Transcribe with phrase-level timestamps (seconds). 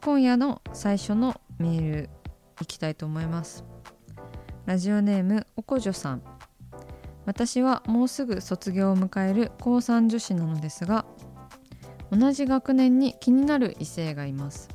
[0.00, 2.10] 今夜の最初のメール
[2.60, 3.64] いきたいと思います。
[4.64, 6.22] ラジオネームおこじょさん。
[7.26, 11.04] 私はもうすぐ卒業を迎える高3女子なのですが
[12.10, 14.68] 同じ学年に気になる異性がいます。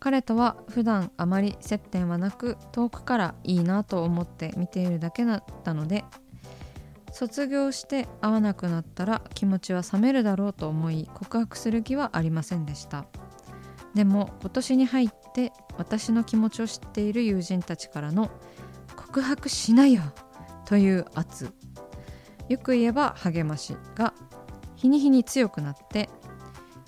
[0.00, 6.04] 彼とは普段あまり接点はなく遠くからいいなと思って見ているだけだったので
[7.12, 13.06] 卒業して会わなくなったら気持ちは冷めるだろうと思い告白する気はありませんでした。
[13.98, 18.30] でも今年に入って私の気持ちを知っている友人たちからの
[18.94, 20.02] 「告白しないよ!」
[20.66, 21.52] という圧。
[22.48, 24.14] よく言えば励ましが
[24.76, 26.08] 日に日に強くなって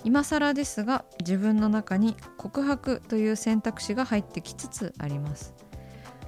[0.04, 5.52] 今更ですが自分の中に告白という選択肢が入ってきつつあります。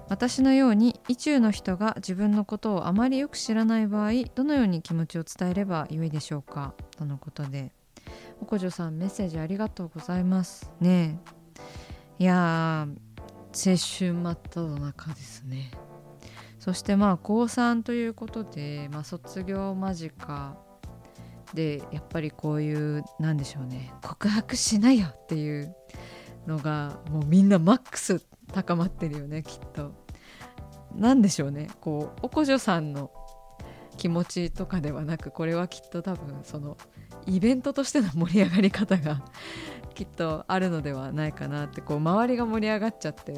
[0.08, 6.74] 私のように意中の人が自分のことをあまりよく知らない場合どのように気持ちを伝えればよいでしょうか？
[6.96, 7.72] とのことで。
[8.42, 10.68] おこじょさんメッセージありがとうございます。
[10.80, 11.20] ね
[12.18, 15.70] いやー青春真っ只中ですね。
[16.58, 20.56] そしてまあ高3ということで、まあ、卒業間近
[21.54, 25.76] でやっぱりこういうなんでしょうね告白しないよっていう
[26.48, 29.92] のがもうみんなマックス高まってるよねきっと。
[30.96, 33.12] なんでしょうねこうおこじょさんの
[33.96, 36.76] 気持ちとかではなくこれはきっと多分その
[37.26, 39.22] イベントとしての盛り上がり方が
[39.94, 43.36] きっとあるのではないかなってこう周りが盛り上がっちゃってっ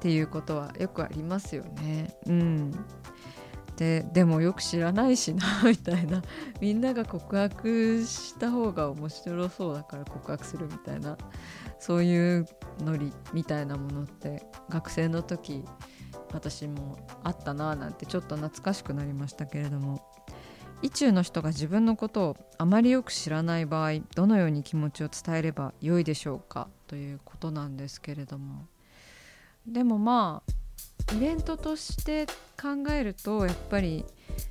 [0.00, 2.16] ていうことはよくありますよね。
[2.26, 2.70] うん。
[3.76, 6.22] ででもよく知らないしな みたいな。
[6.60, 11.16] みんなが告白した方が面白そうだから告白するみたいな。
[11.78, 12.46] そういう
[12.80, 15.64] ノリみたいなものって学生の時
[16.32, 20.02] 私もあったなぁなんてちょっと懐かしくなりましたけれども。
[20.82, 26.68] 意中の人が自分のことをあまりよく知らない場合どのように気持ちを伝えればよいでしょうか？
[26.86, 28.66] ということなんですけれども。
[29.66, 32.26] でもまあイベントとして
[32.60, 34.04] 考えるとやっぱり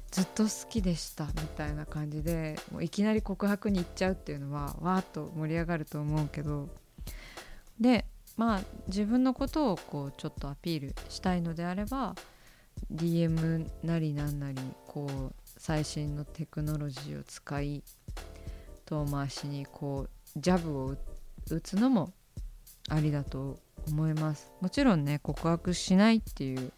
[0.09, 6.69] ずっと好きでしたみたいな感じでもういきなり告白に行っちゃうっていうのはわーっと盛り上がると思うけど。
[7.79, 8.05] で
[8.37, 12.15] まあ自分のことをこうちょっとアピールしたいのであれば
[12.93, 14.57] DM なりなんなり
[14.87, 17.83] こう最新のテクノロジーを使い
[18.85, 20.95] 遠回しにこうジャブを
[21.49, 22.11] 打つのも
[22.89, 24.51] ありだと思います。
[24.61, 26.71] もちろんね告白しないっていう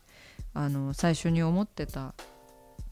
[0.53, 2.13] あの最初に思ってた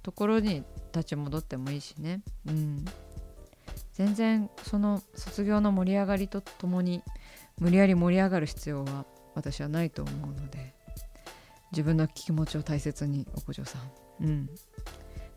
[0.03, 2.21] ところに立ち戻ってもいいしね。
[2.47, 2.85] うん。
[3.93, 7.01] 全然その卒業の盛り上がりとともに
[7.59, 10.73] 無理やり盛り上がる必要は私はないと思うので
[11.71, 14.25] 自分の気持ちを大切におこじょさん。
[14.25, 14.49] うん。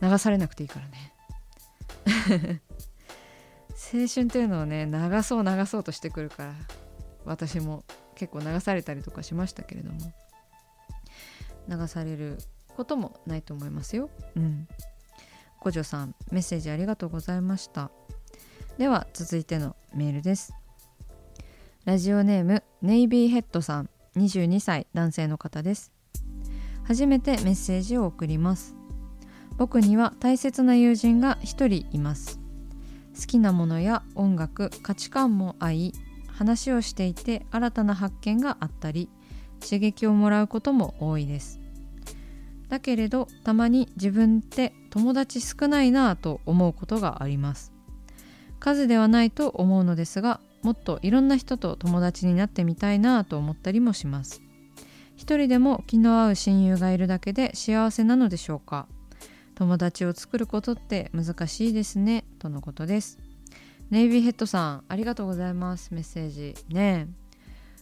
[0.01, 1.13] 流されなくていいからね。
[3.71, 6.55] 青春っていうのをね流そう流そうとしてくるから
[7.25, 7.85] 私も
[8.15, 10.13] 結構流されたりとかしましたけれども
[11.69, 12.39] 流される
[12.77, 14.11] こともないと思いますよ。
[14.37, 14.69] うん。
[15.61, 17.91] 古女さんメッセージありがとうございました。
[18.79, 20.55] では続いてのメールです。
[21.89, 23.89] ラジオネームネイビーヘッドさん。
[24.15, 25.91] 22歳男性の方です。
[26.85, 28.77] 初めてメッセージを送ります。
[29.57, 32.41] 僕には大切な友人が一人います。
[33.19, 35.93] 好きなものや音楽価値観も合い
[36.27, 39.09] 話をしていて新たな発見があったり
[39.63, 41.59] 刺激をもらうことも多いです。
[42.69, 47.73] だけれどたまに自分って友達少ないなぁと思うことがあります。
[48.59, 54.43] 数ではないと思うのですがもっといろんな人と友達になってみたいなと思ったりもします。
[55.17, 58.87] 一人でも気の合う親友がいるだけで幸せなのでしょうか？
[59.55, 62.25] 友達を作ることって難しいですね。
[62.39, 63.19] とのことです。
[63.91, 65.95] ネイビーヘッドさんありがとうございます。
[65.95, 66.55] メッセージ。
[66.69, 67.09] ね。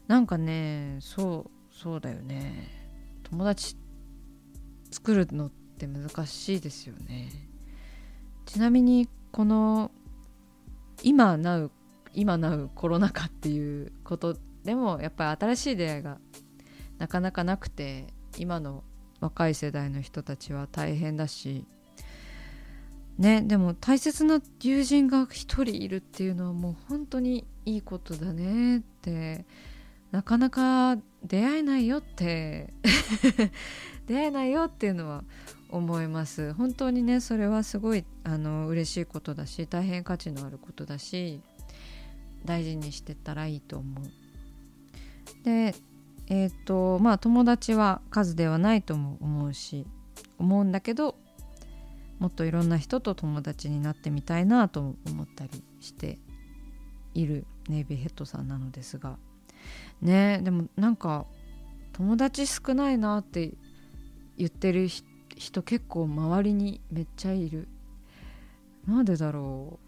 [0.07, 2.69] なんかねそうそうだよね。
[3.25, 3.77] 友達
[4.91, 7.31] 作るのって難しいですよね。
[8.47, 9.91] ちなみにこの
[11.03, 11.71] 今なう
[12.17, 16.19] 今なうコロナ禍っていうことでもやっぱり新しい出会いが
[16.99, 18.09] なかなかなくて
[18.39, 18.83] 今の
[19.21, 21.65] 若い世代の人たちは大変だし
[23.19, 29.45] ねでも大切な友人が一人いるっていうのはもう本当にいいことだねって
[30.11, 32.73] なかなか出会えないよって
[34.07, 35.25] 出会えないよっていうのは
[35.69, 36.53] 思います。
[36.55, 41.43] 本当にねそれはすごいあの嬉しいことだし大変価値のあることだし
[42.47, 44.05] 大事にしてたらいいと思う。
[45.45, 45.75] で
[46.29, 49.87] えっ、ー、とまあ友達は数ではないとも思うし
[50.39, 51.17] 思うんだけど
[52.19, 56.19] もっといろんな人と友達になってみたいなと思ったりして
[57.15, 59.19] いるネイビーヘッドさんなのですが。
[60.01, 61.27] ねでもなんか
[61.93, 63.55] 友達少ないなって
[64.37, 64.89] 言ってる
[65.37, 67.69] 人結構周りにめっちゃいる。
[68.87, 69.86] なんでだろう。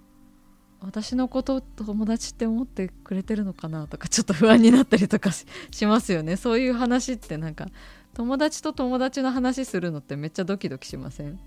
[0.81, 5.31] 私のこと友達って思ってくれてるのかなとかちょっと不安になったりとか
[5.71, 6.37] しますよね。
[6.37, 7.67] そういう話ってなんか
[8.15, 11.39] 友達と友達の話するのってめっちゃドキドキしません？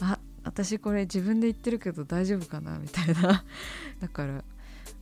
[0.00, 3.44] あ私これ自分で言ってるけど大丈夫かなみたいな。
[4.00, 4.44] だから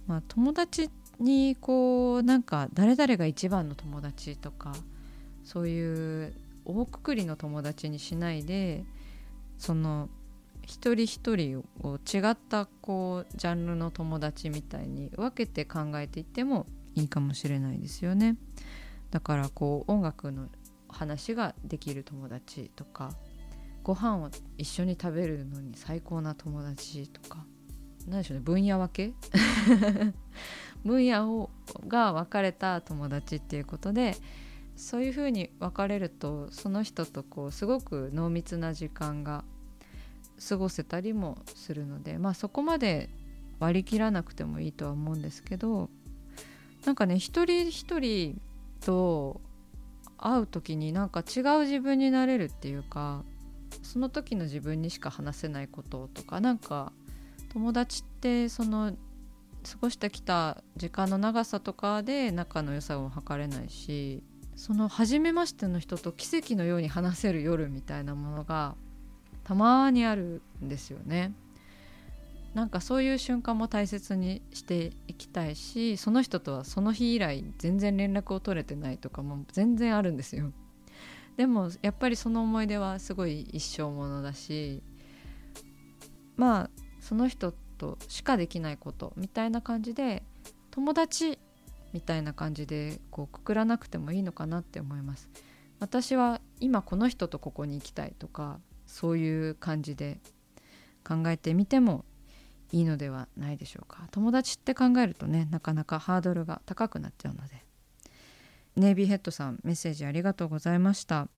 [0.06, 4.72] まあ友達にこうなんか誰々が一番の友達とか
[5.44, 6.32] そういう
[6.64, 8.84] 大くくりの友達にしないで
[9.58, 10.08] その
[10.62, 18.36] 一人一人を違ったこうジャンルの友達みたいに分けて考えていってもいいかもしれないですよね。
[19.10, 20.48] だからこう音楽の
[20.88, 23.10] 話ができる友達とか
[23.82, 27.44] ご飯を一緒に食べるのに最高な友達とか
[28.06, 29.12] 何でしょうね分野分け？
[30.84, 31.50] 分野を
[31.86, 34.16] が分かれた友達っていうことで
[34.76, 39.44] そういうふうに分かれるとその人とこうすごく濃密な時間が
[40.46, 43.10] 過ごせたりもするのでまあそこまで
[43.58, 45.90] 割り切らなくてもいいとは思うんですけど
[46.84, 48.40] なんかね一人一人
[48.80, 49.40] と
[50.16, 53.22] 会う時になんか違う自分になれるっていうか
[53.82, 56.92] その時の自分にしか話せないこととかなんか
[57.52, 58.92] 友達ってその
[59.62, 64.22] 過ごしてきた時間の長さとかで仲の良さを測れないし
[64.56, 68.74] その初めましての人と奇跡のように話せる夜みたいなものが
[69.50, 71.32] たまにあるんですよね。
[72.54, 80.52] なんかそういう瞬間も大切にしていきたいしその人とはその日以来全然連絡を取れてないとかも全然あるんですよ。
[81.36, 84.84] でもやっぱりその思い出はすごい一生ものだし
[86.36, 86.70] まあ
[87.00, 90.22] その人としかできないことみたいな感じで
[90.70, 91.40] 友達
[91.92, 95.28] みたいな感じでこうくくらなくてもいいのかなって思います
[95.80, 100.18] 私は今この人とここに行きたいとかそういう感じで
[101.06, 102.04] 考えてみても
[102.72, 104.08] いいのではないでしょうか。
[104.10, 107.64] 友達って考えるとねなかなかハードルが高くなっちゃうので。
[108.76, 111.28] ネイビーヘッドさんメッセージありがとうございました。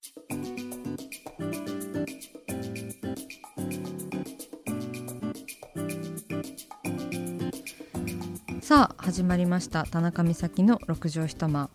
[8.61, 9.85] さあ始まりました。
[9.85, 11.69] 田中美咲の六畳一間。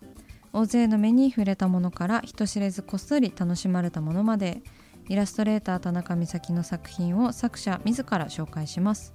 [0.51, 4.61] 大勢の目に触れたものから人知れずこっそり楽しまれたものまで。
[5.09, 9.13] イラストレーター田中美咲の作品を作者自ら紹介します。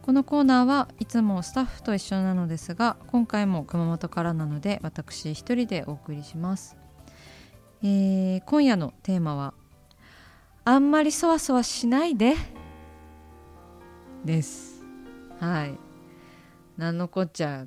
[0.00, 6.76] このコーナーはいつもスタッフと一緒なのですが今回も熊本からなので私一人でお送りします、
[7.84, 9.54] えー、今夜のテーマは
[10.64, 12.34] あんまりそわそわしないで
[14.24, 14.84] です。
[15.40, 15.76] はい。
[16.76, 17.66] 何のこっちゃっ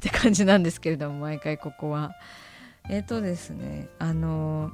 [0.00, 2.12] て感じなんですけれども毎回ここは。
[2.88, 4.70] えっ、ー、とですねあの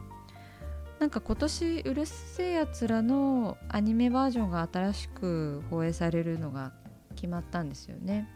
[1.02, 6.72] なんか今年「うるせえやつら」のアニメバージョンが新しく放映されるのが
[7.16, 8.28] 決まったんですよね。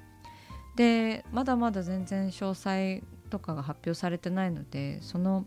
[0.74, 5.46] でまだまだ全然詳細とかが発表されてないのでその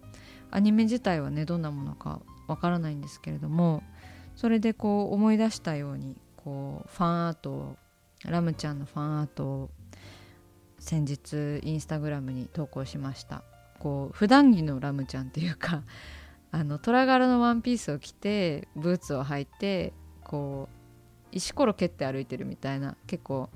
[0.49, 3.83] アニメ自体はねどんなものかわからないんですけれども
[4.37, 7.75] それでこう思い出したようにこうファンアートを
[8.23, 9.69] ラムちゃんのファンアートを
[10.79, 13.43] 先日インスタグラムに投稿しました
[13.77, 15.83] こう普段着のラムちゃんっていうか
[16.51, 20.79] あの虎柄のワンピースを着てブーツを履いてこう
[21.31, 23.49] 石ころ蹴って歩いてるみたいな結構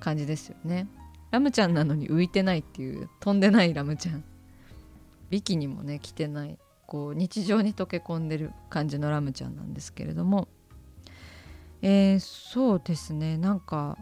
[0.00, 0.88] 感じですよね。
[1.30, 4.24] ラムちゃんなのに浮いてないっていう飛んでないラムちゃん。
[5.30, 10.48] ビキニもね着てないこう日常に溶け込んでる感じのラムちゃんなんですけれども。
[11.80, 13.38] えー、そうですね。
[13.38, 13.96] なんか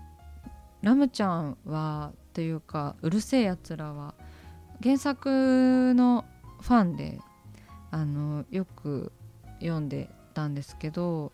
[0.83, 4.15] ラムちゃんはというか「うるせえやつら」は
[4.83, 6.25] 原作の
[6.61, 7.21] ファンで
[7.91, 9.13] あのよく
[9.61, 11.33] 読んでたんですけど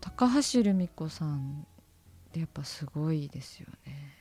[0.00, 1.66] 高橋留美子さん
[2.28, 4.16] ってやっぱすごいですよね。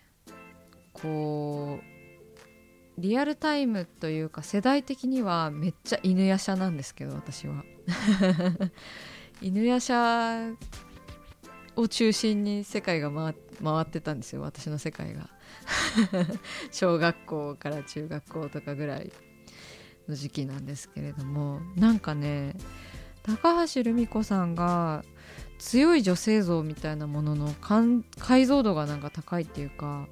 [0.94, 7.64] こうリアルタイムというか世代的にはめっちゃ犬夜叉なんですけど私は。
[9.42, 10.56] 犬夜叉
[11.76, 13.34] を中心に世界が回
[13.82, 15.30] ってたんですよ私の世界が。
[16.72, 19.12] 小学校から中学校とかぐらい。
[20.08, 22.56] の時期なんですけれどもなんかね
[23.24, 25.04] 高橋留美子さんが
[25.60, 27.54] 強い女性像みたいなものの
[28.20, 30.08] 解像度がなんか高いっていうか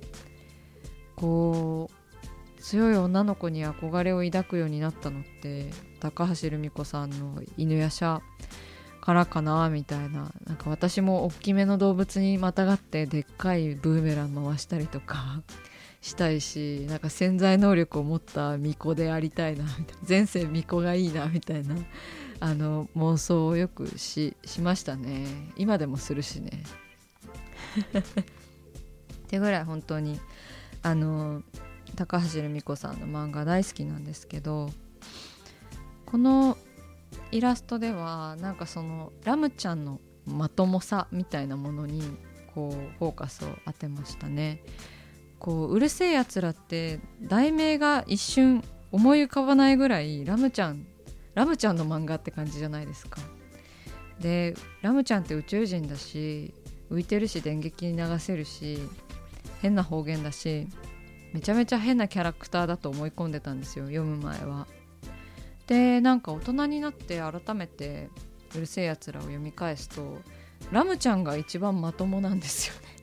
[1.15, 1.89] こ
[2.57, 8.21] う強い女の子に憧れを抱くようになったのって高橋留美子さんの犬夜叉
[9.01, 15.41] からかなみたいななんか私も大きめの動物にまたがってでっかいブーメラン回したりとか
[16.01, 20.01] したいしなんか潜在能力を持った巫女でありたいなみたいな。
[20.07, 21.75] 前世巫女がいいなみたいな。
[22.41, 25.25] あの妄想をよくししましたね。
[25.57, 26.63] 今でもするしね。
[27.99, 28.03] っ
[29.27, 30.19] てぐらい本当に
[30.81, 31.43] あの
[31.95, 34.69] 高橋留美子さんの漫画大好きなんですけど
[36.05, 36.57] この
[37.31, 42.01] イラストではなんかそのラムちゃんのまともさみたいなものに
[42.55, 44.63] こうフォーカスを当てましたね。
[45.39, 50.85] こううるせえやつらって題名が一瞬思い浮かばないぐらいラムちゃん
[51.33, 53.21] ラムちゃんの漫画って感じじゃないですか。
[54.19, 56.53] でラムちゃんって宇宙人だし
[56.91, 58.79] 浮いてるし電撃に流せるし
[59.61, 60.67] 変な方言だし
[61.31, 64.67] めちゃめちゃ変なキャラクターだと思い込んでたんですよ読む前は。
[65.67, 68.09] でなんか大人になって改めて
[68.55, 70.17] 「うるせえやつら」を読み返すと
[70.71, 72.98] ラムちゃんが一番まともなんですよね。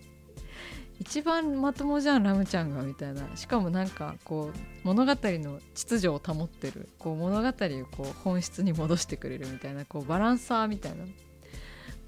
[0.99, 3.23] 一番まともじゃんラムちゃんがみたいな。
[3.37, 6.88] しかもなんかこう物語の秩序を保ってる。
[6.99, 7.53] こう物語を
[7.91, 9.85] こう本質に戻してくれるみたいな。
[9.85, 11.05] こうバランサーみたいな。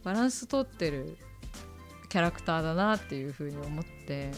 [0.04, 1.16] バランス取ってる
[2.08, 4.32] キャラクターだなっていうふうに思って。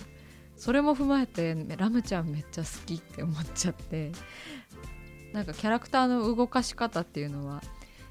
[0.56, 4.12] それも踏まえてラムちゃんめっちゃ好きって思っちゃって。
[5.32, 7.62] なんかキャラクターの動かし方っていうのは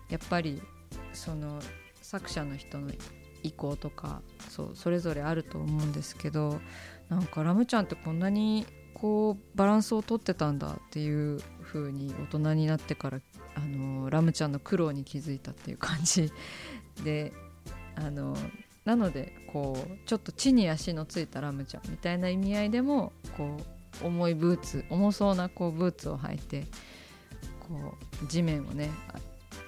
[0.09, 0.61] やっぱり
[1.13, 1.59] その
[2.01, 2.91] 作者の人の
[3.43, 6.59] 意向とかそうそれぞれあると思うんですけど
[7.09, 13.19] なんかラムちゃんってこんなにこうバランスをとってたんだっていう風に大人になってから
[13.55, 16.31] あのラムちゃんの苦労に気づいたっていう感じ
[17.03, 17.33] で
[17.95, 18.35] あの
[18.85, 23.57] なのでこうちょっと地に足のついたラムちゃんみたいな意味合いでもこ
[24.03, 26.65] う重いブーツ重そうなこうブーツを履いて
[27.59, 28.89] こう地面をね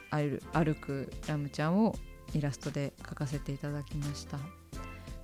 [0.10, 1.96] 歩くラムちゃんを
[2.34, 4.38] イラストで描かせていただきました。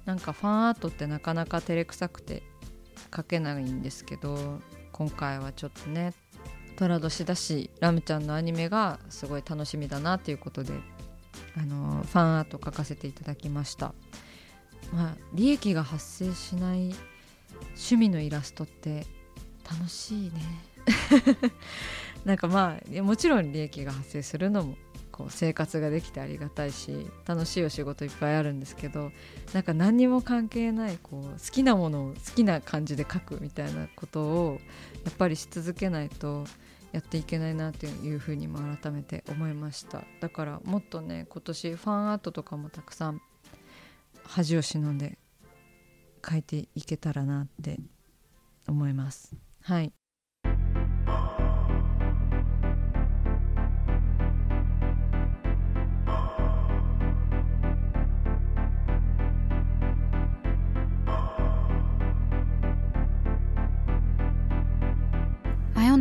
[0.05, 2.43] なんかファンアートってなかなか照れくさくて
[3.11, 4.59] 描けないんですけど
[4.93, 6.13] 今回はちょっとね
[6.77, 10.73] 寅年だしラムちゃんのアニメがすごい楽しみだなということで
[11.57, 13.93] あのファンアート描かせていただきました。
[14.93, 16.93] まあ利益が発生しない
[17.69, 19.05] 趣味のイラストって
[19.69, 20.41] 楽しいね。
[22.23, 24.77] なんかまあもちろん利益が発生するのも
[25.17, 29.11] こう生活ができてありがたいし楽しいお仕事いっぱいあるんですけど
[29.51, 34.59] なんか何にも関係ないこう好きなものを好きな感じで書くみたいなことを
[35.03, 36.45] やっぱりし続けないと
[36.91, 40.03] やっていけないなっていうふうにも改めて思いました。
[40.21, 43.21] だからもっとね今年ファンアートとかもたくさん
[44.23, 45.17] 恥を忍んで
[46.27, 47.79] 書いていけたらなって
[48.67, 49.35] 思います。
[49.63, 49.96] はい。